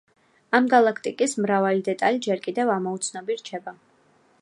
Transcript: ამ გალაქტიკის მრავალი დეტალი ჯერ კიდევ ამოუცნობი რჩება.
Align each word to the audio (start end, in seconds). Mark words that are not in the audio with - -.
ამ 0.59 0.69
გალაქტიკის 0.71 1.37
მრავალი 1.45 1.85
დეტალი 1.89 2.25
ჯერ 2.29 2.43
კიდევ 2.49 2.75
ამოუცნობი 2.79 3.41
რჩება. 3.43 3.81